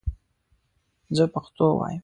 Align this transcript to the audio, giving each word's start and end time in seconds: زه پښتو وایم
زه 1.15 1.23
پښتو 1.33 1.65
وایم 1.79 1.99